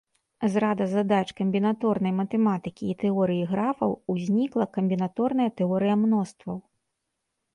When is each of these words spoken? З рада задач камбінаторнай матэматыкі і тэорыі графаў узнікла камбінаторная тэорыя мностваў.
З 0.51 0.61
рада 0.63 0.85
задач 0.93 1.31
камбінаторнай 1.39 2.13
матэматыкі 2.21 2.83
і 2.93 2.95
тэорыі 3.03 3.43
графаў 3.51 3.91
узнікла 4.15 4.65
камбінаторная 4.77 5.49
тэорыя 5.61 5.95
мностваў. 6.05 6.57